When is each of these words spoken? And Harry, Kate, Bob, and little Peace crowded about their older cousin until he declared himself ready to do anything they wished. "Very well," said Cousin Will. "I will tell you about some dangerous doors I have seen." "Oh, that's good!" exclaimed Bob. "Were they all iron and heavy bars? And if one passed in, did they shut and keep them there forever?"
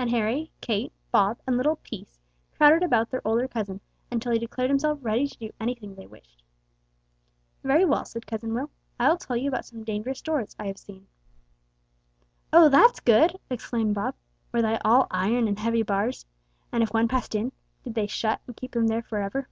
And 0.00 0.10
Harry, 0.10 0.50
Kate, 0.60 0.92
Bob, 1.12 1.38
and 1.46 1.56
little 1.56 1.76
Peace 1.76 2.18
crowded 2.56 2.82
about 2.82 3.08
their 3.10 3.22
older 3.24 3.46
cousin 3.46 3.80
until 4.10 4.32
he 4.32 4.38
declared 4.40 4.68
himself 4.68 4.98
ready 5.00 5.28
to 5.28 5.38
do 5.38 5.52
anything 5.60 5.94
they 5.94 6.08
wished. 6.08 6.42
"Very 7.62 7.84
well," 7.84 8.04
said 8.04 8.26
Cousin 8.26 8.52
Will. 8.52 8.68
"I 8.98 9.08
will 9.08 9.16
tell 9.16 9.36
you 9.36 9.46
about 9.48 9.64
some 9.64 9.84
dangerous 9.84 10.20
doors 10.22 10.56
I 10.58 10.66
have 10.66 10.76
seen." 10.76 11.06
"Oh, 12.52 12.68
that's 12.68 12.98
good!" 12.98 13.38
exclaimed 13.48 13.94
Bob. 13.94 14.16
"Were 14.50 14.60
they 14.60 14.76
all 14.84 15.06
iron 15.08 15.46
and 15.46 15.56
heavy 15.60 15.84
bars? 15.84 16.26
And 16.72 16.82
if 16.82 16.92
one 16.92 17.06
passed 17.06 17.36
in, 17.36 17.52
did 17.84 17.94
they 17.94 18.08
shut 18.08 18.40
and 18.48 18.56
keep 18.56 18.72
them 18.72 18.88
there 18.88 19.02
forever?" 19.04 19.48